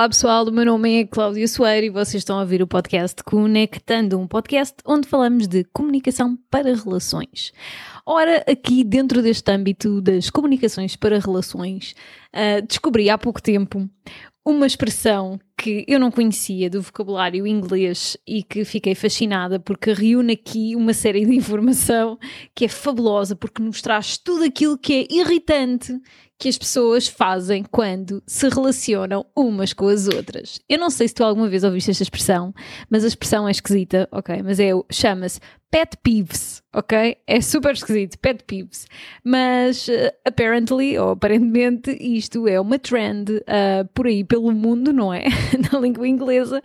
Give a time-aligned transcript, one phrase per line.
[0.00, 3.22] Olá pessoal, o meu nome é Cláudia Soeiro e vocês estão a ouvir o podcast
[3.22, 7.52] Conectando, um podcast onde falamos de comunicação para relações.
[8.06, 11.94] Ora, aqui dentro deste âmbito das comunicações para relações,
[12.34, 13.86] uh, descobri há pouco tempo
[14.42, 20.32] uma expressão que eu não conhecia do vocabulário inglês e que fiquei fascinada porque reúne
[20.32, 22.18] aqui uma série de informação
[22.54, 26.00] que é fabulosa porque nos traz tudo aquilo que é irritante
[26.40, 30.58] que as pessoas fazem quando se relacionam umas com as outras.
[30.66, 32.54] Eu não sei se tu alguma vez ouviste esta expressão,
[32.88, 34.42] mas a expressão é esquisita, ok?
[34.42, 35.38] Mas é, chama-se
[35.70, 37.16] pet peeves, ok?
[37.26, 38.86] É super esquisito, pet peeves.
[39.24, 45.12] Mas, uh, apparently, ou aparentemente, isto é uma trend uh, por aí pelo mundo, não
[45.12, 45.24] é?
[45.72, 46.62] Na língua inglesa,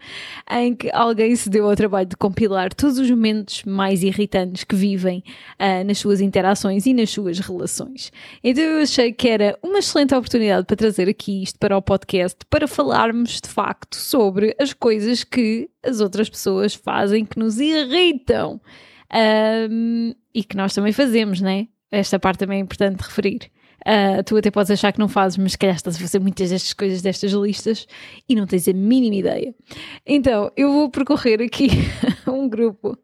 [0.52, 4.76] em que alguém se deu ao trabalho de compilar todos os momentos mais irritantes que
[4.76, 5.24] vivem
[5.60, 8.12] uh, nas suas interações e nas suas relações.
[8.44, 12.38] Então eu achei que era uma excelente oportunidade para trazer aqui isto para o podcast,
[12.50, 18.60] para falarmos de facto sobre as coisas que as outras pessoas fazem que nos irritam
[19.16, 21.68] um, e que nós também fazemos, né?
[21.92, 23.52] Esta parte também é importante referir.
[23.82, 26.50] Uh, tu até podes achar que não fazes, mas se calhar estás a fazer muitas
[26.50, 27.88] destas coisas, destas listas,
[28.28, 29.56] e não tens a mínima ideia.
[30.06, 31.70] Então, eu vou percorrer aqui
[32.28, 32.98] um grupo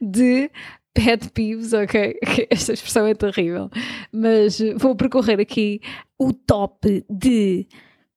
[0.00, 0.50] de
[0.92, 2.18] pet peeves, ok?
[2.50, 3.70] Esta expressão é terrível,
[4.12, 5.80] mas vou percorrer aqui
[6.18, 7.68] o top de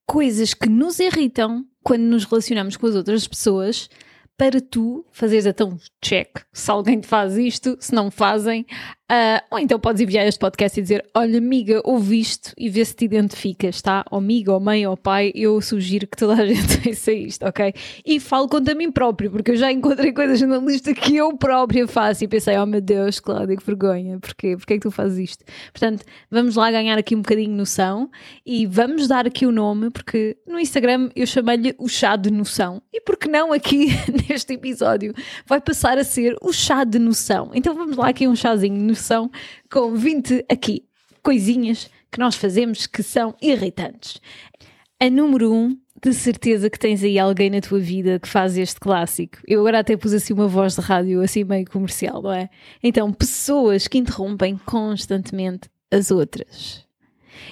[0.08, 3.88] coisas que nos irritam quando nos relacionamos com as outras pessoas
[4.40, 8.66] para tu fazeres então check se alguém te faz isto, se não fazem,
[9.10, 12.96] uh, ou então podes enviar este podcast e dizer: Olha, amiga, ouviste e vê se
[12.96, 14.06] te identificas, tá?
[14.12, 17.74] Ou amiga, ou mãe, ou pai, eu sugiro que toda a gente ouça isto, ok?
[18.06, 21.88] E falo contra mim próprio, porque eu já encontrei coisas na lista que eu própria
[21.88, 24.56] faço e pensei: Oh meu Deus, Cláudia, que vergonha, porquê?
[24.56, 25.46] Porquê é que tu fazes isto?
[25.72, 28.10] Portanto, vamos lá ganhar aqui um bocadinho de noção
[28.46, 32.82] e vamos dar aqui o nome, porque no Instagram eu chamei-lhe o chá de noção,
[32.94, 33.88] e por que não aqui
[34.30, 35.14] este episódio
[35.46, 37.52] vai passar a ser o chá de noção.
[37.54, 39.32] Então vamos lá aqui um chazinho noção
[39.72, 40.84] com 20 aqui
[41.24, 44.22] coisinhas que nós fazemos que são irritantes.
[45.00, 48.58] A número 1 um, de certeza que tens aí alguém na tua vida que faz
[48.58, 49.38] este clássico.
[49.48, 52.50] Eu agora até pus assim uma voz de rádio assim meio comercial, não é?
[52.82, 56.86] Então, pessoas que interrompem constantemente as outras.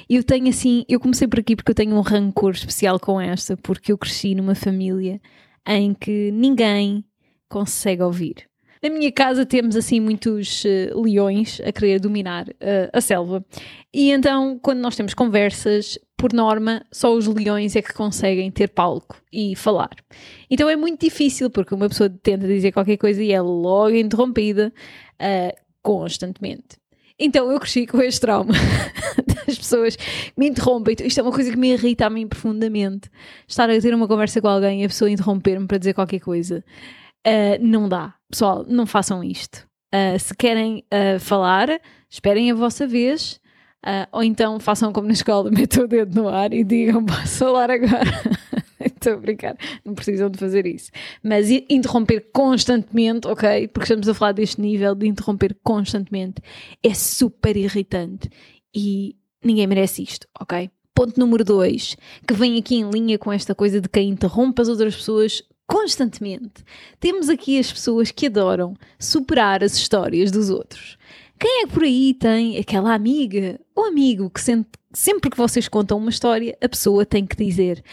[0.09, 3.55] Eu tenho assim, eu comecei por aqui porque eu tenho um rancor especial com esta,
[3.57, 5.21] porque eu cresci numa família
[5.65, 7.03] em que ninguém
[7.49, 8.47] consegue ouvir.
[8.81, 13.45] Na minha casa temos assim muitos uh, leões a querer dominar uh, a selva.
[13.93, 18.69] E então, quando nós temos conversas, por norma, só os leões é que conseguem ter
[18.69, 19.95] palco e falar.
[20.49, 24.73] Então é muito difícil, porque uma pessoa tenta dizer qualquer coisa e é logo interrompida
[25.21, 26.77] uh, constantemente.
[27.19, 28.53] Então eu cresci com este trauma
[29.45, 30.05] das pessoas que
[30.35, 30.95] me interrompem.
[31.03, 33.09] Isto é uma coisa que me irrita a mim profundamente.
[33.47, 36.63] Estar a ter uma conversa com alguém e a pessoa interromper-me para dizer qualquer coisa.
[37.27, 38.13] Uh, não dá.
[38.29, 39.67] Pessoal, não façam isto.
[39.93, 41.67] Uh, se querem uh, falar,
[42.09, 43.39] esperem a vossa vez.
[44.13, 47.69] ou então façam como na escola, metam o dedo no ar e digam posso falar
[47.69, 48.11] agora.
[48.79, 50.89] Estou a brincar, não precisam de fazer isso.
[51.21, 53.67] Mas interromper constantemente, ok?
[53.67, 56.41] Porque estamos a falar deste nível de interromper constantemente,
[56.81, 58.29] é super irritante
[58.73, 60.69] e ninguém merece isto, ok?
[60.95, 61.95] Ponto número dois,
[62.27, 66.63] que vem aqui em linha com esta coisa de quem interrompe as outras pessoas constantemente.
[66.99, 70.97] Temos aqui as pessoas que adoram superar as histórias dos outros.
[71.39, 75.97] Quem é que por aí tem aquela amiga ou amigo que sempre, que vocês contam
[75.97, 77.83] uma história, a pessoa tem que dizer: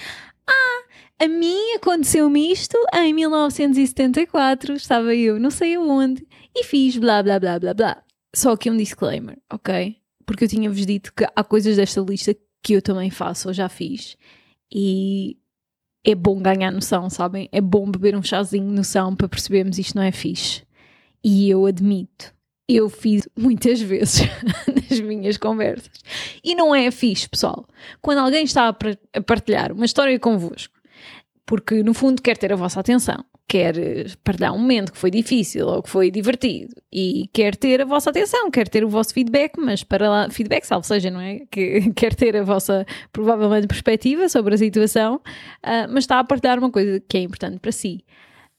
[0.47, 0.83] Ah,
[1.25, 7.39] a mim aconteceu-me isto em 1974, estava eu não sei aonde e fiz blá blá
[7.39, 8.03] blá blá blá.
[8.35, 9.97] Só aqui um disclaimer, ok?
[10.25, 13.69] Porque eu tinha-vos dito que há coisas desta lista que eu também faço ou já
[13.69, 14.17] fiz
[14.73, 15.37] e
[16.04, 17.48] é bom ganhar noção, sabem?
[17.50, 20.62] É bom beber um chazinho de noção para percebermos isto não é fixe.
[21.22, 22.34] E eu admito,
[22.69, 24.20] eu fiz muitas vezes
[24.91, 25.91] nas minhas conversas.
[26.43, 27.66] E não é fixe, pessoal.
[28.03, 30.75] Quando alguém está a partilhar uma história convosco,
[31.47, 33.75] porque no fundo quer ter a vossa atenção, quer
[34.25, 38.11] partilhar um momento que foi difícil ou que foi divertido e quer ter a vossa
[38.11, 41.41] atenção, quer ter o vosso feedback, mas para lá, feedback, salvo seja, não é?
[41.50, 46.58] Que quer ter a vossa, provavelmente, perspectiva sobre a situação, uh, mas está a partilhar
[46.58, 48.05] uma coisa que é importante para si.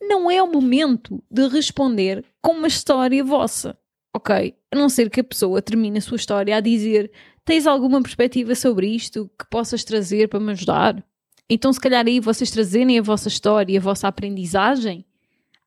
[0.01, 3.77] Não é o momento de responder com uma história vossa,
[4.15, 4.55] ok?
[4.71, 7.11] A não ser que a pessoa termine a sua história a dizer:
[7.43, 11.03] Tens alguma perspectiva sobre isto que possas trazer para me ajudar?
[11.49, 15.05] Então, se calhar aí vocês trazerem a vossa história e a vossa aprendizagem,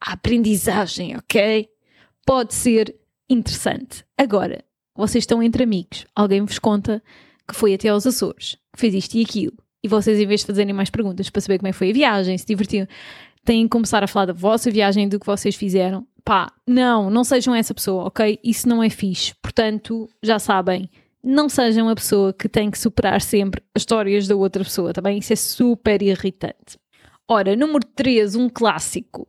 [0.01, 1.69] a aprendizagem, ok?
[2.27, 2.95] Pode ser
[3.29, 4.05] interessante.
[4.17, 4.65] Agora,
[4.97, 7.03] vocês estão entre amigos, alguém vos conta
[7.47, 10.47] que foi até aos Açores, que fez isto e aquilo, e vocês, em vez de
[10.47, 12.87] fazerem mais perguntas para saber como é que foi a viagem, se divertiram,
[13.45, 16.07] têm que começar a falar da vossa viagem, do que vocês fizeram.
[16.25, 18.39] Pá, não, não sejam essa pessoa, ok?
[18.43, 19.35] Isso não é fixe.
[19.41, 20.91] Portanto, já sabem,
[21.23, 25.01] não sejam a pessoa que tem que superar sempre as histórias da outra pessoa, tá
[25.01, 25.19] bem?
[25.19, 26.79] Isso é super irritante.
[27.27, 29.29] Ora, número 3, um clássico.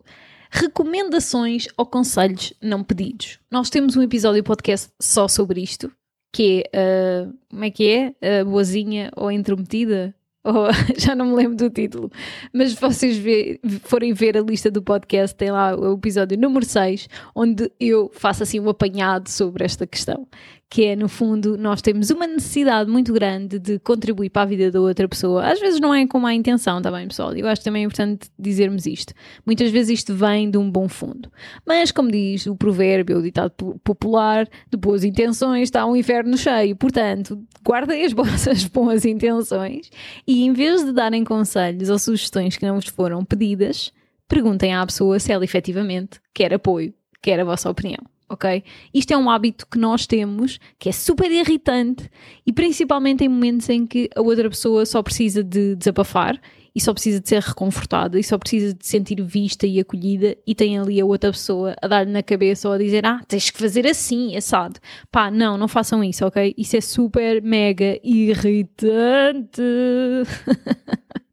[0.51, 3.39] Recomendações ou conselhos não pedidos.
[3.51, 5.91] Nós temos um episódio podcast só sobre isto,
[6.33, 8.41] que é, uh, como é que é?
[8.41, 10.15] Uh, boazinha ou intrometida?
[10.41, 12.09] Ou, já não me lembro do título,
[12.53, 16.65] mas se vocês ver, forem ver a lista do podcast, tem lá o episódio número
[16.65, 20.25] 6, onde eu faço assim um apanhado sobre esta questão
[20.69, 24.69] que é, no fundo, nós temos uma necessidade muito grande de contribuir para a vida
[24.69, 25.44] da outra pessoa.
[25.44, 27.33] Às vezes não é com má intenção, tá bem, pessoal?
[27.36, 29.12] Eu acho também importante dizermos isto.
[29.44, 31.31] Muitas vezes isto vem de um bom fundo.
[31.66, 36.75] Mas, como diz o provérbio, o ditado popular, de boas intenções está um inferno cheio.
[36.75, 39.89] Portanto, guardem as vossas boas intenções
[40.27, 43.92] e, em vez de darem conselhos ou sugestões que não vos foram pedidas,
[44.27, 46.94] perguntem à pessoa se ela efetivamente quer apoio,
[47.24, 48.63] quer a vossa opinião ok?
[48.93, 52.09] Isto é um hábito que nós temos, que é super irritante
[52.45, 56.39] e principalmente em momentos em que a outra pessoa só precisa de desabafar
[56.75, 60.53] e só precisa de ser reconfortada e só precisa de sentir vista e acolhida e
[60.53, 63.57] tem ali a outra pessoa a dar-lhe na cabeça ou a dizer ah, tens que
[63.57, 64.79] fazer assim, assado.
[65.11, 66.53] Pá, não, não façam isso, ok?
[66.57, 69.61] Isso é super mega irritante.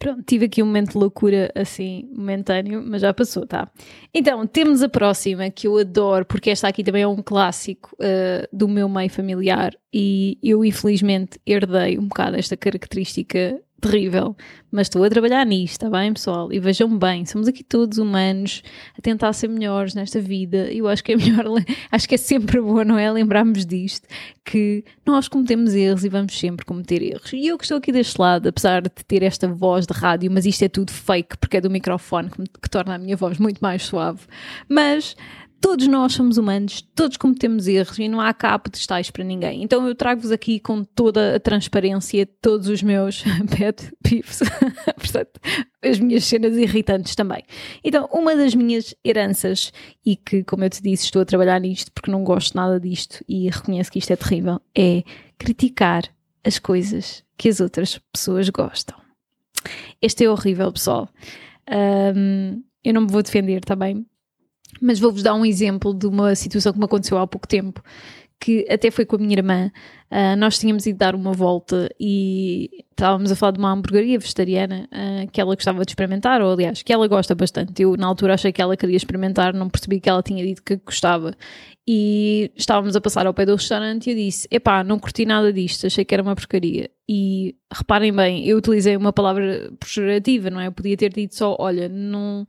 [0.00, 3.70] Pronto, tive aqui um momento de loucura assim, momentâneo, mas já passou, tá?
[4.14, 8.48] Então, temos a próxima que eu adoro, porque esta aqui também é um clássico uh,
[8.50, 14.36] do meu meio familiar e eu infelizmente herdei um bocado esta característica terrível,
[14.70, 16.52] mas estou a trabalhar nisto, está bem, pessoal?
[16.52, 18.62] E vejam bem, somos aqui todos humanos
[18.96, 20.70] a tentar ser melhores nesta vida.
[20.70, 21.44] E eu acho que é melhor,
[21.90, 23.10] acho que é sempre bom, não é?
[23.10, 24.06] Lembrarmos disto,
[24.44, 27.32] que nós cometemos erros e vamos sempre cometer erros.
[27.32, 30.46] E eu que estou aqui deste lado, apesar de ter esta voz de rádio, mas
[30.46, 33.58] isto é tudo fake, porque é do microfone que, que torna a minha voz muito
[33.58, 34.20] mais suave.
[34.68, 35.16] Mas
[35.60, 39.62] todos nós somos humanos, todos cometemos erros e não há cá pedestais para ninguém.
[39.62, 43.22] Então eu trago-vos aqui com toda a transparência todos os meus
[43.56, 44.40] pet peeves,
[44.96, 45.40] portanto,
[45.82, 47.44] as minhas cenas irritantes também.
[47.84, 49.72] Então, uma das minhas heranças,
[50.04, 53.22] e que, como eu te disse, estou a trabalhar nisto porque não gosto nada disto
[53.28, 55.02] e reconheço que isto é terrível, é
[55.38, 56.04] criticar
[56.42, 58.98] as coisas que as outras pessoas gostam.
[60.00, 61.08] Este é horrível, pessoal.
[61.70, 64.06] Um, eu não me vou defender também,
[64.80, 67.82] mas vou-vos dar um exemplo de uma situação que me aconteceu há pouco tempo,
[68.40, 69.70] que até foi com a minha irmã.
[70.10, 74.88] Uh, nós tínhamos ido dar uma volta e estávamos a falar de uma hamburgueria vegetariana
[74.90, 77.82] uh, que ela gostava de experimentar, ou aliás, que ela gosta bastante.
[77.82, 80.76] Eu, na altura, achei que ela queria experimentar, não percebi que ela tinha dito que
[80.76, 81.34] gostava.
[81.86, 85.52] E estávamos a passar ao pé do restaurante e eu disse: Epá, não curti nada
[85.52, 86.90] disto, achei que era uma porcaria.
[87.08, 90.68] E reparem bem, eu utilizei uma palavra pejorativa, não é?
[90.68, 92.46] Eu podia ter dito só: Olha, não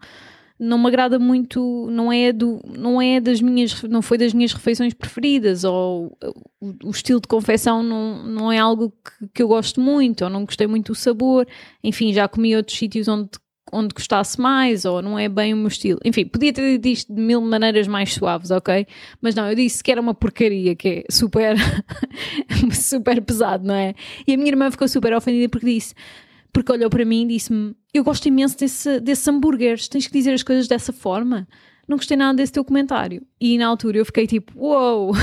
[0.62, 4.54] não me agrada muito, não é do, não é das minhas, não foi das minhas
[4.54, 6.16] refeições preferidas ou
[6.62, 10.30] o, o estilo de confecção não, não é algo que, que, eu gosto muito ou
[10.30, 11.48] não gostei muito do sabor.
[11.84, 13.32] Enfim, já comi outros sítios onde
[13.74, 15.98] onde gostasse mais, ou não é bem o meu estilo.
[16.04, 18.86] Enfim, podia ter dito isto de mil maneiras mais suaves, ok?
[19.22, 21.56] Mas não, eu disse que era uma porcaria, que é super,
[22.74, 23.96] super pesado, não é?
[24.28, 25.96] E a minha irmã ficou super ofendida porque disse:
[26.52, 30.34] porque olhou para mim e disse-me: Eu gosto imenso desse, desses hambúrgueres, tens que dizer
[30.34, 31.48] as coisas dessa forma.
[31.88, 33.26] Não gostei nada desse teu comentário.
[33.40, 35.16] E na altura eu fiquei tipo: Uou, wow,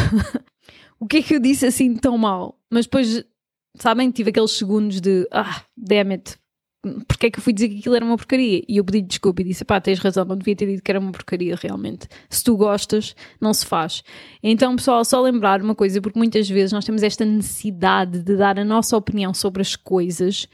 [1.01, 2.59] o que é que eu disse assim tão mal?
[2.71, 3.25] Mas depois,
[3.77, 6.37] sabem, tive aqueles segundos de: Ah, damn it,
[7.09, 8.63] porque é que eu fui dizer que aquilo era uma porcaria?
[8.69, 11.01] E eu pedi desculpa e disse: pá, tens razão, não devia ter dito que era
[11.01, 12.07] uma porcaria realmente.
[12.31, 14.03] Se tu gostas, não se faz.
[14.43, 18.59] Então, pessoal, só lembrar uma coisa, porque muitas vezes nós temos esta necessidade de dar
[18.59, 20.45] a nossa opinião sobre as coisas,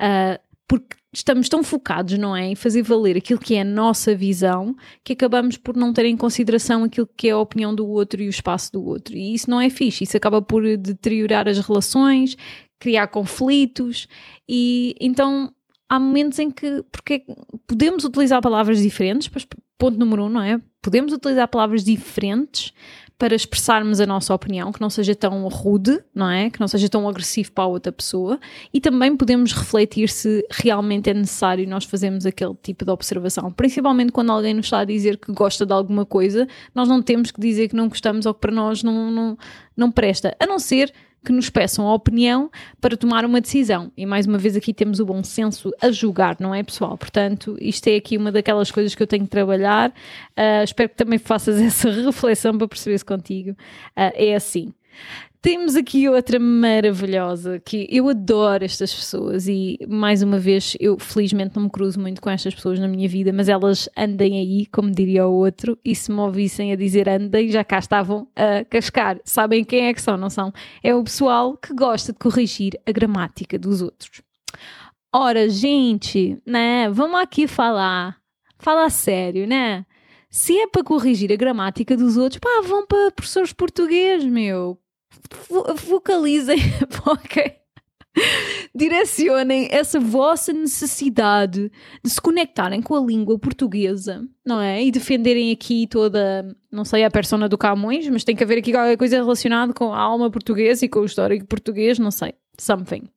[0.00, 4.14] uh, porque estamos tão focados, não é, em fazer valer aquilo que é a nossa
[4.14, 8.22] visão, que acabamos por não ter em consideração aquilo que é a opinião do outro
[8.22, 9.16] e o espaço do outro.
[9.16, 12.36] E isso não é fixe, isso acaba por deteriorar as relações,
[12.78, 14.06] criar conflitos,
[14.48, 15.52] e então
[15.90, 17.24] há momentos em que porque
[17.66, 19.28] podemos utilizar palavras diferentes,
[19.76, 20.60] ponto número um, não é?
[20.80, 22.72] Podemos utilizar palavras diferentes
[23.18, 26.48] para expressarmos a nossa opinião, que não seja tão rude, não é?
[26.48, 28.40] Que não seja tão agressivo para a outra pessoa,
[28.72, 33.52] e também podemos refletir se realmente é necessário nós fazermos aquele tipo de observação.
[33.52, 37.30] Principalmente quando alguém nos está a dizer que gosta de alguma coisa, nós não temos
[37.30, 39.38] que dizer que não gostamos ou que para nós não, não,
[39.76, 40.90] não presta, a não ser
[41.24, 42.50] que nos peçam a opinião
[42.80, 43.92] para tomar uma decisão.
[43.96, 46.96] E mais uma vez aqui temos o bom senso a julgar, não é, pessoal?
[46.96, 49.90] Portanto, isto é aqui uma daquelas coisas que eu tenho que trabalhar.
[49.90, 54.72] Uh, espero que também faças essa reflexão para perceber se contigo uh, é assim.
[55.42, 61.56] Temos aqui outra maravilhosa que eu adoro estas pessoas e mais uma vez eu felizmente
[61.56, 64.90] não me cruzo muito com estas pessoas na minha vida, mas elas andem aí, como
[64.90, 69.18] diria o outro, e se me ouvissem a dizer andem, já cá estavam a cascar.
[69.24, 70.52] Sabem quem é que são, não são?
[70.82, 74.20] É o pessoal que gosta de corrigir a gramática dos outros.
[75.10, 76.90] Ora, gente, né?
[76.90, 78.18] Vamos aqui falar,
[78.58, 79.86] falar sério, né?
[80.28, 84.78] Se é para corrigir a gramática dos outros, pá, vão para professores português, meu
[85.76, 86.58] focalizem,
[87.06, 87.56] ok?
[88.74, 91.70] Direcionem essa vossa necessidade
[92.02, 94.82] de se conectarem com a língua portuguesa, não é?
[94.82, 98.72] E defenderem aqui toda, não sei, a persona do Camões, mas tem que haver aqui
[98.72, 103.08] qualquer coisa relacionada com a alma portuguesa e com o histórico português, não sei, something.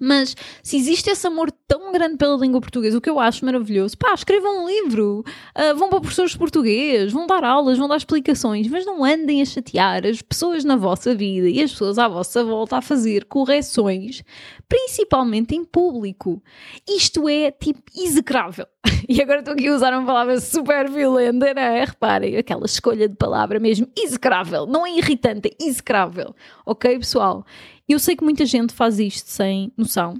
[0.00, 3.96] Mas se existe esse amor tão grande pela língua portuguesa, o que eu acho maravilhoso,
[3.96, 5.24] pá, escrevam um livro,
[5.56, 9.42] uh, vão para professores de português, vão dar aulas, vão dar explicações, mas não andem
[9.42, 13.24] a chatear as pessoas na vossa vida e as pessoas à vossa volta a fazer
[13.24, 14.22] correções,
[14.68, 16.42] principalmente em público.
[16.88, 18.66] Isto é, tipo, execrável.
[19.08, 21.82] E agora estou aqui a usar uma palavra super violenta, não é?
[21.82, 24.66] Reparem, aquela escolha de palavra mesmo, execrável.
[24.66, 26.34] Não é irritante, é execrável.
[26.66, 27.46] Ok, pessoal?
[27.88, 30.14] Eu sei que muita gente faz isto sem noção.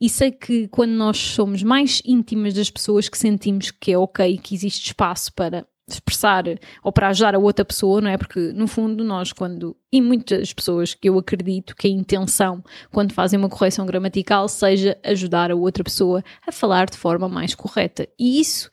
[0.00, 4.38] E sei que quando nós somos mais íntimas das pessoas que sentimos que é ok,
[4.38, 6.44] que existe espaço para expressar
[6.82, 8.16] ou para ajudar a outra pessoa, não é?
[8.16, 12.62] Porque no fundo nós quando e muitas pessoas que eu acredito que a intenção
[12.92, 17.54] quando fazem uma correção gramatical seja ajudar a outra pessoa a falar de forma mais
[17.54, 18.08] correta.
[18.18, 18.70] E isso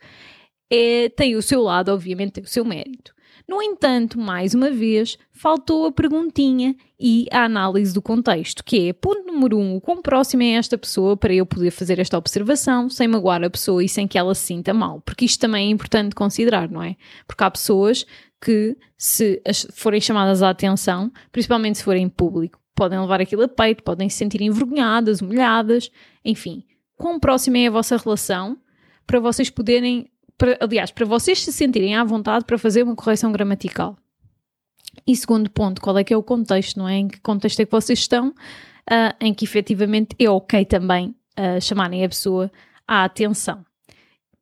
[0.72, 3.17] é, tem o seu lado, obviamente, tem o seu mérito.
[3.48, 8.94] No entanto, mais uma vez, faltou a perguntinha e a análise do contexto, que é,
[8.94, 12.90] ponto número um, o quão próximo é esta pessoa para eu poder fazer esta observação
[12.90, 15.72] sem magoar a pessoa e sem que ela se sinta mal, porque isto também é
[15.72, 16.98] importante considerar, não é?
[17.26, 18.06] Porque há pessoas
[18.42, 23.48] que, se forem chamadas à atenção, principalmente se forem em público, podem levar aquilo a
[23.48, 25.90] peito, podem se sentir envergonhadas, humilhadas,
[26.24, 26.66] enfim.
[26.98, 28.58] Quão próxima é a vossa relação
[29.06, 33.32] para vocês poderem para, aliás, para vocês se sentirem à vontade para fazer uma correção
[33.32, 33.98] gramatical.
[35.06, 36.96] E segundo ponto, qual é que é o contexto, não é?
[36.96, 41.62] Em que contexto é que vocês estão, uh, em que efetivamente é ok também uh,
[41.62, 42.52] chamarem a pessoa
[42.88, 43.66] à atenção.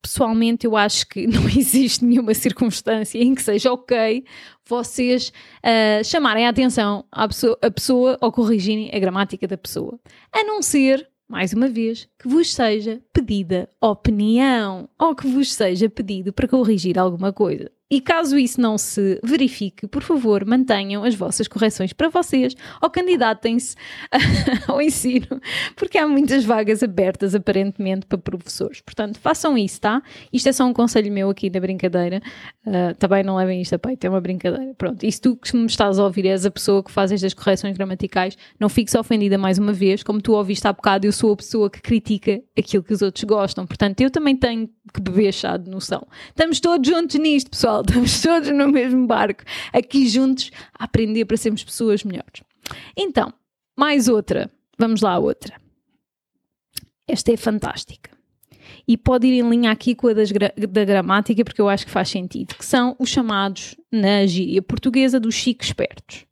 [0.01, 4.23] Pessoalmente, eu acho que não existe nenhuma circunstância em que seja ok
[4.67, 5.31] vocês
[5.63, 9.99] uh, chamarem a atenção à pessoa, a pessoa ou corrigirem a gramática da pessoa.
[10.31, 15.89] A não ser mais uma vez, que vos seja pedida opinião ou que vos seja
[15.89, 17.71] pedido para corrigir alguma coisa.
[17.87, 22.89] E caso isso não se verifique, por favor, mantenham as vossas correções para vocês ou
[22.89, 23.75] candidatem-se
[24.67, 25.39] ao ensino,
[25.75, 28.81] porque há muitas vagas abertas aparentemente para professores.
[28.81, 30.01] Portanto, façam isso, tá?
[30.33, 32.23] Isto é só um conselho meu aqui na brincadeira.
[32.65, 34.73] Uh, também não levem isto a peito, é uma brincadeira.
[34.75, 37.35] Pronto, e se tu que me estás a ouvir és a pessoa que faz estas
[37.35, 40.01] correções gramaticais, não fiques ofendida mais uma vez.
[40.01, 43.23] Como tu ouviste há bocado, eu sou a pessoa que critica aquilo que os outros
[43.25, 43.67] gostam.
[43.67, 46.07] Portanto, eu também tenho que beber chá de noção.
[46.29, 47.74] Estamos todos juntos nisto, pessoal.
[47.87, 52.43] Estamos todos no mesmo barco, aqui juntos, a aprender para sermos pessoas melhores.
[52.95, 53.33] Então,
[53.75, 54.51] mais outra.
[54.77, 55.55] Vamos lá, outra.
[57.07, 58.11] Esta é fantástica.
[58.87, 61.91] E pode ir em linha aqui com a das, da gramática, porque eu acho que
[61.91, 66.25] faz sentido, que são os chamados, na gíria portuguesa, dos chiques espertos.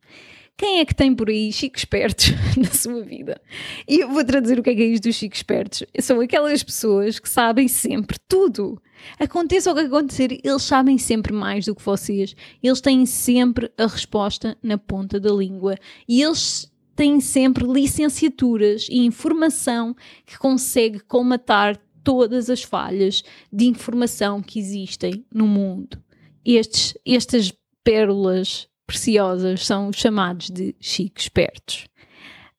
[0.55, 3.41] Quem é que tem por aí chicos espertos na sua vida?
[3.87, 5.83] E eu vou traduzir o que é, que é isto dos chicos espertos.
[5.99, 8.81] São aquelas pessoas que sabem sempre tudo.
[9.19, 12.35] Aconteça o que acontecer, eles sabem sempre mais do que vocês.
[12.61, 15.75] Eles têm sempre a resposta na ponta da língua.
[16.07, 19.95] E eles têm sempre licenciaturas e informação
[20.25, 26.01] que consegue colmatar todas as falhas de informação que existem no mundo.
[26.45, 27.51] Estes, estas
[27.83, 31.87] pérolas preciosas são os chamados de chiques espertos.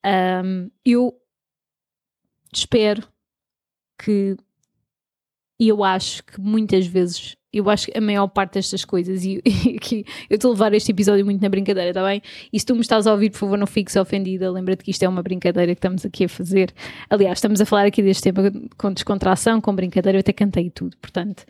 [0.04, 1.14] Um, eu
[2.52, 3.06] espero
[3.98, 4.36] que
[5.58, 9.40] e eu acho que muitas vezes eu acho que a maior parte destas coisas, e,
[9.80, 12.20] que eu estou a levar este episódio muito na brincadeira, está bem?
[12.52, 14.50] E se tu me estás a ouvir, por favor, não fiques ofendida.
[14.50, 16.74] Lembra-te que isto é uma brincadeira que estamos aqui a fazer.
[17.08, 20.96] Aliás, estamos a falar aqui deste tema com descontração, com brincadeira, eu até cantei tudo,
[20.96, 21.44] portanto.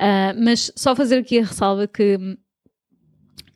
[0.00, 2.38] Uh, mas só fazer aqui a ressalva que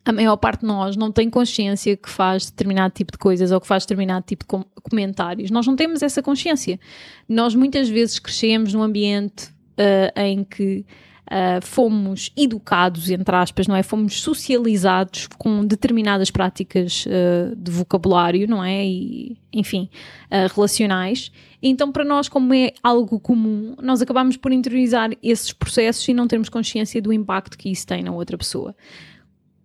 [0.05, 3.61] a maior parte de nós não tem consciência que faz determinado tipo de coisas ou
[3.61, 5.49] que faz determinado tipo de comentários.
[5.49, 6.79] Nós não temos essa consciência.
[7.27, 10.85] Nós muitas vezes crescemos num ambiente uh, em que
[11.27, 13.81] uh, fomos educados, entre aspas, não é?
[13.81, 18.85] Fomos socializados com determinadas práticas uh, de vocabulário, não é?
[18.85, 19.89] E, enfim,
[20.53, 21.31] relacionais.
[21.61, 26.27] Então, para nós, como é algo comum, nós acabamos por interiorizar esses processos e não
[26.27, 28.75] termos consciência do impacto que isso tem na outra pessoa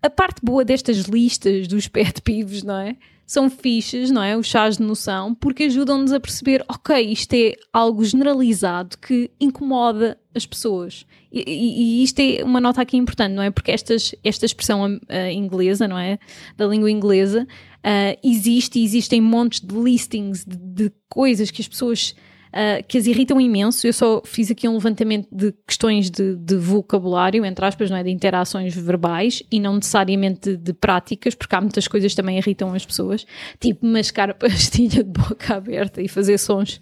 [0.02, 2.96] a parte boa destas listas dos pet peeves, não é?
[3.28, 4.34] são fiches, não é?
[4.34, 10.18] Os chás de noção, porque ajudam-nos a perceber, ok, isto é algo generalizado que incomoda
[10.34, 11.04] as pessoas.
[11.30, 13.50] E, e, e isto é uma nota aqui importante, não é?
[13.50, 16.18] Porque estas, esta expressão uh, inglesa, não é?
[16.56, 17.46] Da língua inglesa,
[17.84, 22.14] uh, existe e existem montes de listings de, de coisas que as pessoas
[22.48, 23.86] uh, que as irritam imenso.
[23.86, 28.02] Eu só fiz aqui um levantamento de questões de, de vocabulário, entre aspas, não é?
[28.02, 32.38] De interações verbais e não necessariamente de, de, práticas, porque há muitas coisas que também
[32.38, 33.26] irritam as pessoas,
[33.60, 36.80] tipo mascar a pastilha de boca aberta e fazer sons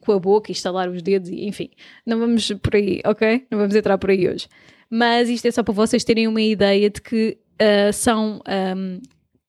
[0.00, 1.70] com a boca e estalar os dedos, e, enfim,
[2.04, 3.46] não vamos por aí, ok?
[3.50, 4.48] Não vamos entrar por aí hoje.
[4.90, 8.40] Mas isto é só para vocês terem uma ideia de que uh, são
[8.76, 9.00] um,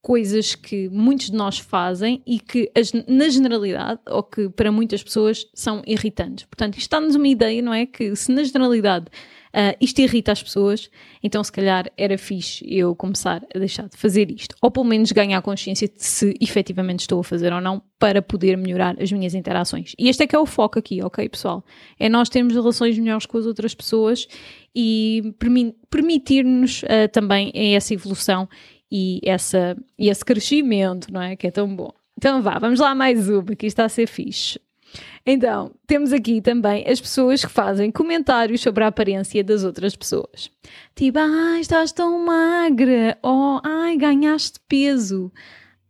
[0.05, 2.71] coisas que muitos de nós fazem e que,
[3.07, 6.45] na generalidade, ou que para muitas pessoas são irritantes.
[6.45, 7.87] Portanto, isto dá-nos uma ideia, não é?
[7.87, 10.91] Que se na generalidade uh, isto irrita as pessoas,
[11.23, 14.55] então se calhar era fixe eu começar a deixar de fazer isto.
[14.61, 18.55] Ou pelo menos ganhar consciência de se efetivamente estou a fazer ou não para poder
[18.57, 19.93] melhorar as minhas interações.
[19.97, 21.65] E este é que é o foco aqui, ok, pessoal?
[21.99, 24.27] É nós termos relações melhores com as outras pessoas
[24.75, 25.33] e
[25.89, 28.47] permitir-nos uh, também essa evolução
[28.91, 31.35] e, essa, esse crescimento, não é?
[31.35, 31.91] Que é tão bom.
[32.17, 34.59] Então vá, vamos lá mais uma, que está a ser fixe.
[35.25, 40.51] Então, temos aqui também as pessoas que fazem comentários sobre a aparência das outras pessoas.
[40.95, 43.17] Tipo, ai, estás tão magra.
[43.23, 45.31] Oh, ai, ganhaste peso.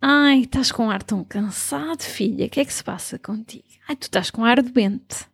[0.01, 2.45] Ai, estás com ar tão cansado, filha.
[2.45, 3.65] O que é que se passa contigo?
[3.87, 5.25] Ai, tu estás com ar doente.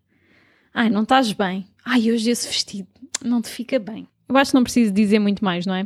[0.73, 1.67] Ai, não estás bem.
[1.85, 2.87] Ai, hoje esse vestido
[3.23, 4.07] não te fica bem.
[4.27, 5.85] Eu acho que não preciso dizer muito mais, não é?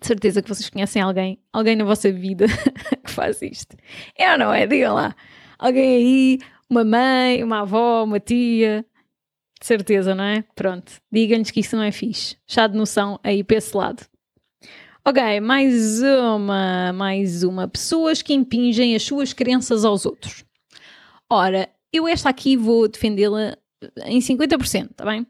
[0.00, 2.46] De certeza que vocês conhecem alguém, alguém na vossa vida
[3.04, 3.76] que faz isto.
[4.16, 4.66] É ou não é?
[4.66, 5.14] Digam lá.
[5.58, 6.38] Alguém aí,
[6.68, 8.84] uma mãe, uma avó, uma tia.
[9.58, 10.44] De certeza, não é?
[10.54, 10.92] Pronto.
[11.10, 12.36] Digam-lhes que isso não é fixe.
[12.46, 14.06] Chá de noção aí para esse lado.
[15.08, 17.68] Ok, mais uma, mais uma.
[17.68, 20.44] Pessoas que impingem as suas crenças aos outros.
[21.30, 23.56] Ora, eu esta aqui vou defendê-la
[24.04, 25.26] em 50%, tá bem?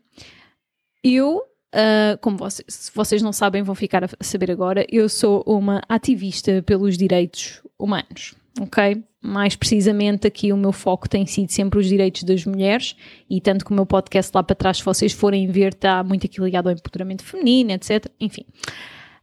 [1.05, 1.43] Eu
[1.75, 4.87] Uh, como vocês, se vocês não sabem, vão ficar a saber agora.
[4.91, 9.05] Eu sou uma ativista pelos direitos humanos, ok?
[9.21, 12.97] Mais precisamente, aqui o meu foco tem sido sempre os direitos das mulheres,
[13.29, 16.27] e tanto que o meu podcast lá para trás, se vocês forem ver, está muito
[16.27, 18.07] aqui ligado ao empoderamento feminino, etc.
[18.21, 18.45] Enfim.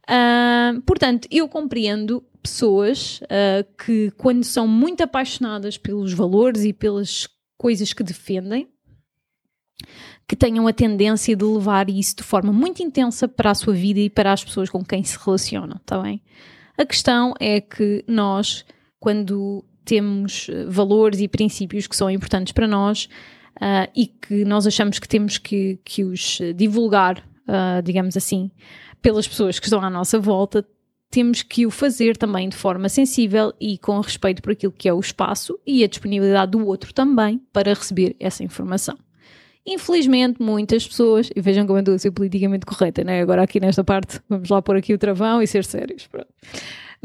[0.04, 7.26] Uh, portanto, eu compreendo pessoas uh, que, quando são muito apaixonadas pelos valores e pelas
[7.56, 8.68] coisas que defendem,
[10.26, 14.00] que tenham a tendência de levar isso de forma muito intensa para a sua vida
[14.00, 16.22] e para as pessoas com quem se relacionam, está bem?
[16.76, 18.64] A questão é que nós,
[18.98, 23.04] quando temos eh, valores e princípios que são importantes para nós
[23.56, 28.50] uh, e que nós achamos que temos que, que os divulgar, uh, digamos assim,
[29.02, 30.66] pelas pessoas que estão à nossa volta,
[31.10, 34.92] temos que o fazer também de forma sensível e com respeito por aquilo que é
[34.92, 38.98] o espaço e a disponibilidade do outro também para receber essa informação.
[39.66, 43.22] Infelizmente, muitas pessoas, e vejam como eu estou a ser politicamente correta, né?
[43.22, 46.06] agora aqui nesta parte, vamos lá pôr aqui o travão e ser sérios.
[46.06, 46.28] Pronto.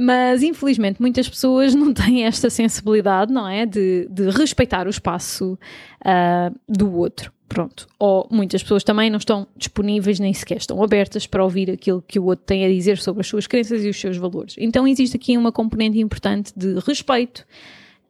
[0.02, 3.66] Mas infelizmente muitas pessoas não têm esta sensibilidade, não é?
[3.66, 5.60] De, de respeitar o espaço
[6.06, 7.34] uh, do outro.
[7.50, 7.88] Pronto.
[7.98, 12.20] Ou muitas pessoas também não estão disponíveis, nem sequer estão abertas para ouvir aquilo que
[12.20, 14.56] o outro tem a dizer sobre as suas crenças e os seus valores.
[14.58, 17.46] Então existe aqui uma componente importante de respeito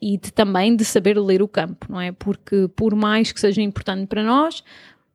[0.02, 2.12] e de, também de saber ler o campo, não é?
[2.12, 4.64] Porque por mais que seja importante para nós,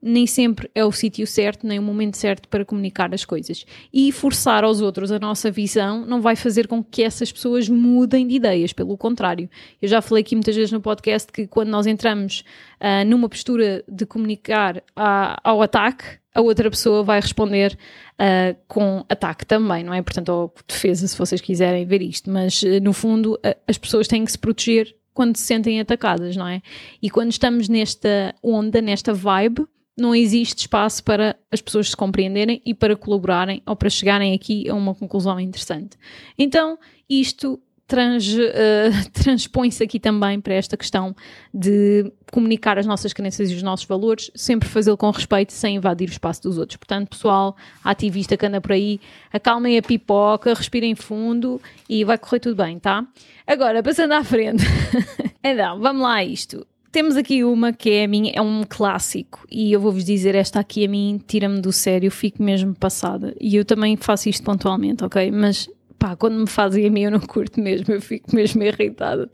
[0.05, 3.65] nem sempre é o sítio certo, nem o momento certo para comunicar as coisas.
[3.91, 8.27] E forçar aos outros a nossa visão não vai fazer com que essas pessoas mudem
[8.27, 9.49] de ideias, pelo contrário.
[9.81, 12.45] Eu já falei aqui muitas vezes no podcast que quando nós entramos
[12.81, 17.79] uh, numa postura de comunicar a, ao ataque, a outra pessoa vai responder
[18.15, 20.03] uh, com ataque também, não é?
[20.03, 22.31] Portanto, ou defesa, se vocês quiserem ver isto.
[22.31, 26.47] Mas, uh, no fundo, as pessoas têm que se proteger quando se sentem atacadas, não
[26.47, 26.61] é?
[27.01, 32.61] E quando estamos nesta onda, nesta vibe, não existe espaço para as pessoas se compreenderem
[32.65, 35.97] e para colaborarem ou para chegarem aqui a uma conclusão interessante.
[36.37, 36.79] Então,
[37.09, 41.15] isto trans, uh, transpõe-se aqui também para esta questão
[41.53, 46.09] de comunicar as nossas crenças e os nossos valores, sempre fazê-lo com respeito, sem invadir
[46.09, 46.77] o espaço dos outros.
[46.77, 49.01] Portanto, pessoal, ativista que anda por aí,
[49.33, 53.07] acalmem a pipoca, respirem fundo e vai correr tudo bem, tá?
[53.47, 54.65] Agora, passando à frente.
[55.45, 56.67] então, vamos lá a isto.
[56.95, 60.61] Temos aqui uma que é a minha, é um clássico, e eu vou-vos dizer, esta
[60.61, 63.35] aqui a mim tira-me do sério, fico mesmo passada.
[63.41, 65.29] E eu também faço isto pontualmente, ok?
[65.33, 69.29] Mas pá, quando me fazem a mim eu não curto mesmo, eu fico mesmo irritada.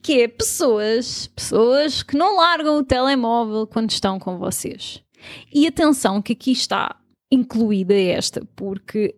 [0.00, 5.02] Que é pessoas, pessoas que não largam o telemóvel quando estão com vocês.
[5.52, 6.96] E atenção que aqui está
[7.30, 9.14] incluída esta, porque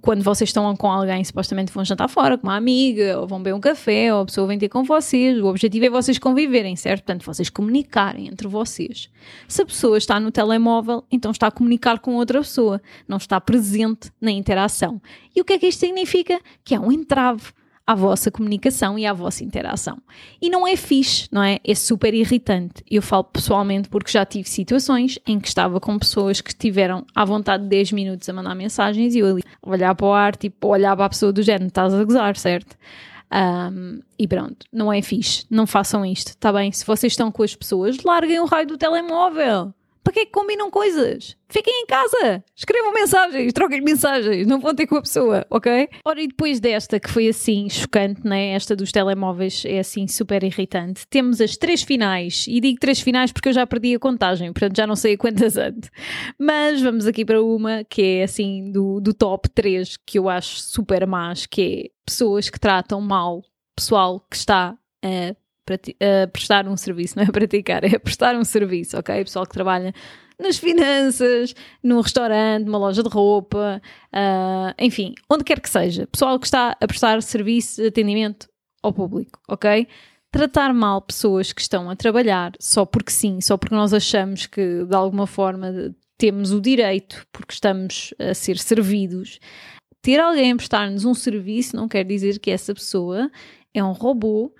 [0.00, 3.54] quando vocês estão com alguém, supostamente vão jantar fora com uma amiga, ou vão beber
[3.54, 5.38] um café, ou a pessoa vem ter com vocês.
[5.40, 7.04] O objetivo é vocês conviverem, certo?
[7.04, 9.10] Portanto, vocês comunicarem entre vocês.
[9.48, 13.40] Se a pessoa está no telemóvel, então está a comunicar com outra pessoa, não está
[13.40, 15.00] presente na interação.
[15.34, 16.40] E o que é que isto significa?
[16.62, 17.52] Que é um entrave
[17.90, 19.98] à vossa comunicação e à vossa interação.
[20.40, 21.58] E não é fixe, não é?
[21.64, 22.84] É super irritante.
[22.88, 27.24] Eu falo pessoalmente porque já tive situações em que estava com pessoas que tiveram à
[27.24, 30.94] vontade 10 minutos a mandar mensagens e eu ali olhar para o ar, tipo, olhar
[30.94, 32.76] para a pessoa do género, estás a gozar, certo?
[33.32, 36.70] Um, e pronto, não é fixe, não façam isto, está bem?
[36.70, 39.74] Se vocês estão com as pessoas, larguem o raio do telemóvel.
[40.02, 41.36] Para que é que combinam coisas?
[41.48, 45.88] Fiquem em casa, escrevam mensagens, troquem mensagens, não vão ter com a pessoa, ok?
[46.04, 48.52] Ora, e depois desta que foi assim chocante, né?
[48.52, 51.06] Esta dos telemóveis é assim super irritante.
[51.08, 54.76] Temos as três finais, e digo três finais porque eu já perdi a contagem, portanto
[54.76, 55.88] já não sei a quantas ando.
[56.38, 60.60] Mas vamos aqui para uma que é assim do, do top 3 que eu acho
[60.60, 63.42] super más, que é pessoas que tratam mal
[63.74, 65.34] pessoal que está a
[65.74, 69.24] uh, prestar um serviço, não é praticar, é prestar um serviço, ok?
[69.24, 69.92] Pessoal que trabalha
[70.40, 73.80] nas finanças, num restaurante, numa loja de roupa,
[74.12, 76.06] uh, enfim, onde quer que seja.
[76.06, 78.48] Pessoal que está a prestar serviço de atendimento
[78.82, 79.86] ao público, ok?
[80.32, 84.84] Tratar mal pessoas que estão a trabalhar só porque sim, só porque nós achamos que
[84.84, 89.38] de alguma forma temos o direito, porque estamos a ser servidos.
[90.02, 93.30] Ter alguém a prestar-nos um serviço não quer dizer que essa pessoa
[93.74, 94.54] é um robô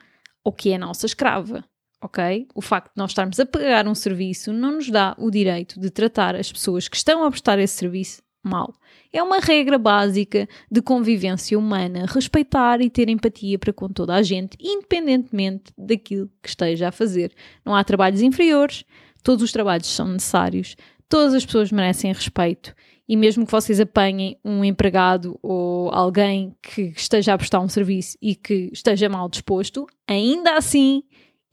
[0.44, 1.64] ou que é a nossa escrava,
[2.02, 2.46] ok?
[2.54, 5.90] O facto de nós estarmos a pagar um serviço não nos dá o direito de
[5.90, 8.74] tratar as pessoas que estão a prestar esse serviço mal.
[9.12, 14.22] É uma regra básica de convivência humana respeitar e ter empatia para com toda a
[14.22, 17.32] gente, independentemente daquilo que esteja a fazer.
[17.64, 18.84] Não há trabalhos inferiores,
[19.22, 20.76] todos os trabalhos são necessários,
[21.10, 22.74] todas as pessoas merecem respeito.
[23.06, 28.16] E mesmo que vocês apanhem um empregado ou alguém que esteja a prestar um serviço
[28.22, 31.02] e que esteja mal disposto, ainda assim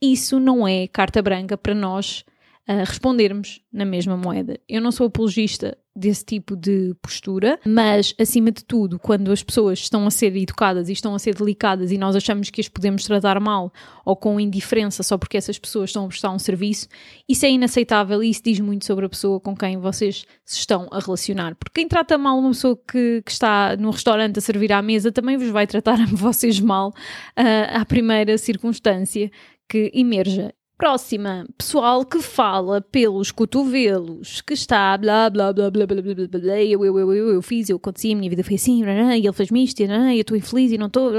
[0.00, 2.24] isso não é carta branca para nós
[2.74, 4.60] respondermos na mesma moeda.
[4.68, 9.80] Eu não sou apologista desse tipo de postura, mas acima de tudo, quando as pessoas
[9.80, 13.04] estão a ser educadas e estão a ser delicadas e nós achamos que as podemos
[13.04, 13.72] tratar mal
[14.04, 16.86] ou com indiferença só porque essas pessoas estão a prestar um serviço,
[17.28, 20.86] isso é inaceitável e isso diz muito sobre a pessoa com quem vocês se estão
[20.92, 21.56] a relacionar.
[21.56, 25.10] Porque quem trata mal uma pessoa que, que está no restaurante a servir à mesa
[25.10, 29.30] também vos vai tratar vocês mal uh, à primeira circunstância
[29.68, 30.54] que emerja.
[30.78, 36.40] Próxima, pessoal que fala pelos cotovelos, que está blá blá blá blá blá blá blá,
[36.40, 39.26] blá eu, eu, eu, eu, eu fiz, eu aconteci, a minha vida foi assim, e
[39.26, 41.10] ele fez-me isto, blá, eu estou infeliz e não estou.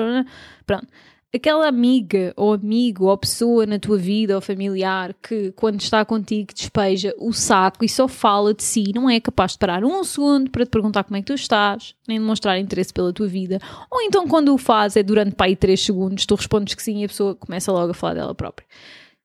[0.66, 0.88] Pronto.
[1.36, 6.54] Aquela amiga ou amigo ou pessoa na tua vida ou familiar que, quando está contigo,
[6.56, 10.50] despeja o saco e só fala de si, não é capaz de parar um segundo
[10.50, 13.60] para te perguntar como é que tu estás, nem demonstrar interesse pela tua vida.
[13.92, 17.04] Ou então, quando o faz, é durante aí 3 segundos, tu respondes que sim e
[17.04, 18.66] a pessoa começa logo a falar dela própria.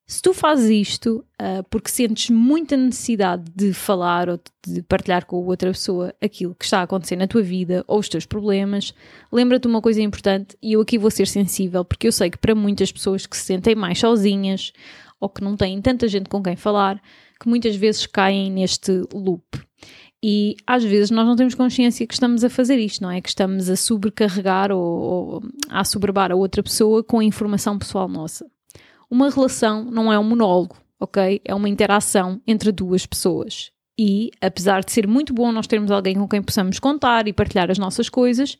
[0.07, 5.37] Se tu fazes isto uh, porque sentes muita necessidade de falar ou de partilhar com
[5.37, 8.93] outra pessoa aquilo que está a acontecer na tua vida ou os teus problemas,
[9.33, 12.55] lembra-te uma coisa importante e eu aqui vou ser sensível porque eu sei que para
[12.55, 14.75] muitas pessoas que se sentem mais sozinhas
[15.19, 17.01] ou que não têm tanta gente com quem falar,
[17.41, 19.59] que muitas vezes caem neste loop.
[20.23, 23.23] E às vezes nós não temos consciência que estamos a fazer isto, não é?
[23.23, 28.07] Que estamos a sobrecarregar ou, ou a assoberbar a outra pessoa com a informação pessoal
[28.07, 28.47] nossa.
[29.11, 31.41] Uma relação não é um monólogo, ok?
[31.45, 33.71] É uma interação entre duas pessoas.
[33.99, 37.71] E, apesar de ser muito bom nós termos alguém com quem possamos contar e partilhar
[37.71, 38.59] as nossas coisas,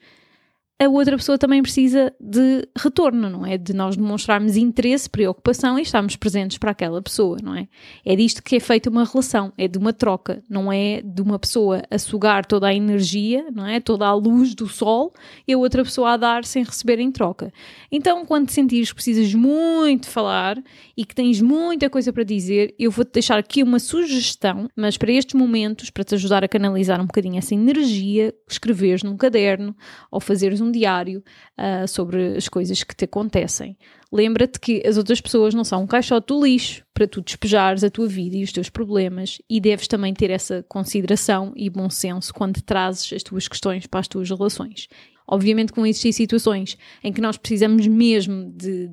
[0.85, 3.57] a outra pessoa também precisa de retorno, não é?
[3.57, 7.69] De nós demonstrarmos interesse, preocupação e estarmos presentes para aquela pessoa, não é?
[8.05, 11.39] É disto que é feita uma relação, é de uma troca, não é de uma
[11.39, 13.81] pessoa a sugar toda a energia, não é?
[13.81, 15.13] Toda a luz do sol
[15.47, 17.53] e a outra pessoa a dar sem receber em troca.
[17.91, 20.63] Então, quando sentires que precisas muito falar
[20.97, 25.13] e que tens muita coisa para dizer, eu vou-te deixar aqui uma sugestão, mas para
[25.13, 29.75] estes momentos, para te ajudar a canalizar um bocadinho essa energia, escreveres num caderno
[30.11, 31.23] ou fazeres um diário
[31.59, 33.77] uh, sobre as coisas que te acontecem.
[34.13, 37.91] Lembra-te que as outras pessoas não são um caixote do lixo para tu despejares a
[37.91, 42.33] tua vida e os teus problemas e deves também ter essa consideração e bom senso
[42.33, 44.89] quando trazes as tuas questões para as tuas relações.
[45.27, 48.91] Obviamente que vão existir situações em que nós precisamos mesmo de.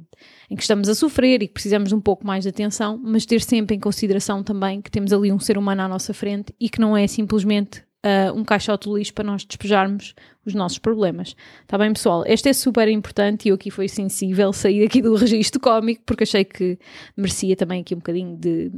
[0.50, 3.26] em que estamos a sofrer e que precisamos de um pouco mais de atenção, mas
[3.26, 6.70] ter sempre em consideração também que temos ali um ser humano à nossa frente e
[6.70, 10.14] que não é simplesmente uh, um caixote de lixo para nós despejarmos
[10.46, 11.36] os nossos problemas.
[11.62, 12.24] Está bem, pessoal?
[12.26, 16.24] Este é super importante e eu aqui fui sensível sair aqui do registro cómico porque
[16.24, 16.78] achei que
[17.16, 18.72] merecia também aqui um bocadinho de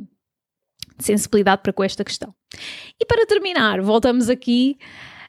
[1.00, 2.34] sensibilidade para com esta questão.
[3.00, 4.78] E para terminar, voltamos aqui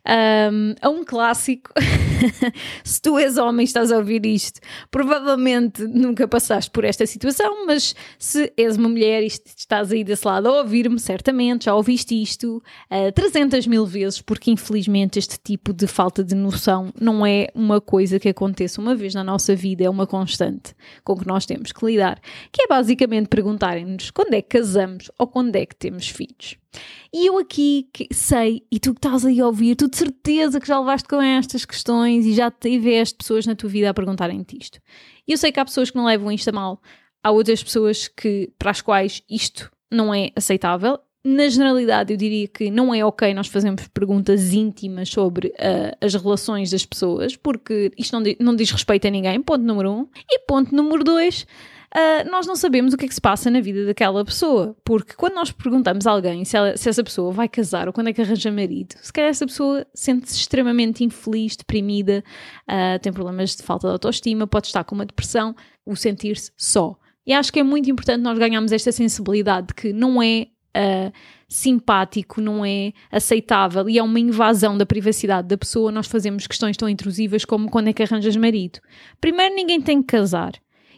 [0.06, 1.70] um, a um clássico.
[2.84, 7.66] Se tu és homem e estás a ouvir isto, provavelmente nunca passaste por esta situação,
[7.66, 12.20] mas se és uma mulher e estás aí desse lado a ouvir-me, certamente já ouviste
[12.20, 17.48] isto uh, 300 mil vezes, porque infelizmente este tipo de falta de noção não é
[17.54, 21.44] uma coisa que aconteça uma vez na nossa vida, é uma constante com que nós
[21.46, 22.20] temos que lidar,
[22.52, 26.63] que é basicamente perguntarem-nos quando é que casamos ou quando é que temos filhos.
[27.12, 30.66] E eu aqui sei, e tu que estás aí a ouvir, tu de certeza que
[30.66, 34.80] já levaste com estas questões e já tiveste pessoas na tua vida a perguntarem-te isto.
[35.26, 36.80] E eu sei que há pessoas que não levam isto a mal,
[37.22, 40.98] há outras pessoas que, para as quais isto não é aceitável.
[41.26, 46.14] Na generalidade, eu diria que não é ok nós fazermos perguntas íntimas sobre uh, as
[46.14, 50.08] relações das pessoas, porque isto não, não diz respeito a ninguém, ponto número um.
[50.30, 51.46] E ponto número dois,
[51.94, 54.76] uh, nós não sabemos o que é que se passa na vida daquela pessoa.
[54.84, 58.08] Porque quando nós perguntamos a alguém se, ela, se essa pessoa vai casar ou quando
[58.08, 62.22] é que arranja marido, se calhar essa pessoa sente-se extremamente infeliz, deprimida,
[62.68, 66.96] uh, tem problemas de falta de autoestima, pode estar com uma depressão, o sentir-se só.
[67.26, 71.12] E acho que é muito importante nós ganharmos esta sensibilidade de que não é uh,
[71.48, 76.76] simpático, não é aceitável e é uma invasão da privacidade da pessoa nós fazemos questões
[76.76, 78.80] tão intrusivas como quando é que arranjas marido.
[79.20, 80.52] Primeiro, ninguém tem que casar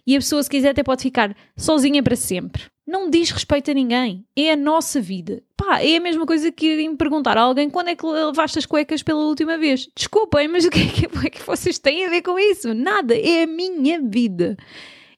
[0.07, 2.63] e a pessoa, se quiser, até pode ficar sozinha para sempre.
[2.87, 4.25] Não diz respeito a ninguém.
[4.37, 5.43] É a nossa vida.
[5.57, 8.67] Pá, é a mesma coisa que irem perguntar a alguém quando é que lavaste as
[8.67, 9.89] cuecas pela última vez.
[9.97, 12.73] Desculpem, mas o que é que, é que vocês têm a ver com isso?
[12.73, 13.19] Nada.
[13.19, 14.57] É a minha vida.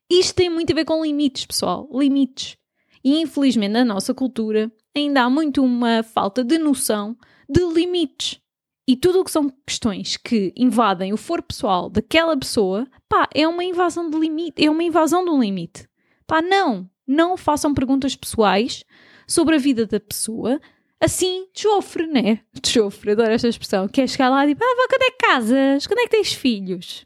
[0.09, 1.87] Isto tem muito a ver com limites, pessoal.
[1.93, 2.57] Limites.
[3.05, 7.15] E infelizmente na nossa cultura ainda há muito uma falta de noção
[7.49, 8.41] de limites.
[8.89, 13.47] E tudo o que são questões que invadem o foro pessoal daquela pessoa, pá, é
[13.47, 15.87] uma invasão de limite, é uma invasão de um limite.
[16.27, 18.85] Pá, não, não façam perguntas pessoais
[19.27, 20.59] sobre a vida da pessoa,
[20.99, 22.41] assim, desofre, né?
[22.63, 25.87] Desofre, adoro esta expressão, que é chegar lá e dizer, ah, quando é que casas?
[25.87, 27.05] Quando é que tens filhos?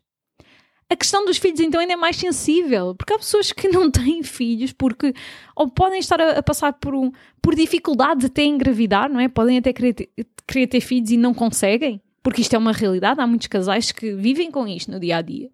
[0.93, 4.23] A questão dos filhos, então, ainda é mais sensível, porque há pessoas que não têm
[4.23, 5.15] filhos porque
[5.57, 9.27] ou podem estar a, a passar por, um, por dificuldades até engravidar, não é?
[9.27, 10.11] Podem até querer ter,
[10.47, 13.23] querer ter filhos e não conseguem, porque isto é uma realidade.
[13.23, 15.49] Há muitos casais que vivem com isto no dia a dia.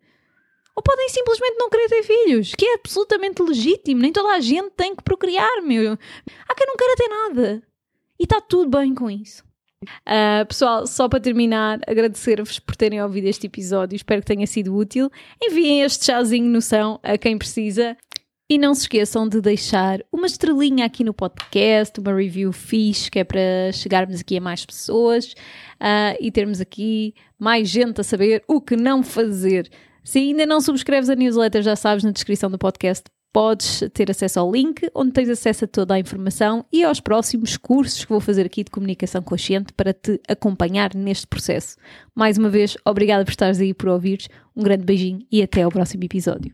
[0.74, 4.00] Ou podem simplesmente não querer ter filhos, que é absolutamente legítimo.
[4.00, 5.92] Nem toda a gente tem que procriar, meu.
[6.48, 7.62] Há quem não queira ter nada.
[8.18, 9.47] E está tudo bem com isso.
[9.84, 14.74] Uh, pessoal, só para terminar, agradecer-vos por terem ouvido este episódio, espero que tenha sido
[14.74, 15.10] útil.
[15.42, 17.96] Enviem este chazinho noção a quem precisa.
[18.50, 23.18] E não se esqueçam de deixar uma estrelinha aqui no podcast, uma review fixe, que
[23.18, 25.34] é para chegarmos aqui a mais pessoas
[25.74, 29.68] uh, e termos aqui mais gente a saber o que não fazer.
[30.02, 34.40] Se ainda não subscreves a newsletter, já sabes, na descrição do podcast podes ter acesso
[34.40, 38.20] ao link, onde tens acesso a toda a informação e aos próximos cursos que vou
[38.20, 41.76] fazer aqui de comunicação consciente para te acompanhar neste processo.
[42.14, 45.70] Mais uma vez, obrigada por estares aí por ouvires, um grande beijinho e até ao
[45.70, 46.46] próximo episódio.